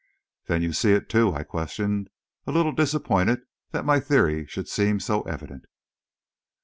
"Then 0.47 0.63
you 0.63 0.73
see 0.73 0.93
it, 0.93 1.09
too?" 1.09 1.31
I 1.35 1.43
questioned, 1.43 2.09
a 2.47 2.51
little 2.51 2.71
disappointed 2.71 3.41
that 3.69 3.85
my 3.85 3.99
theory 3.99 4.47
should 4.47 4.67
seem 4.67 4.99
so 4.99 5.21
evident. 5.29 5.65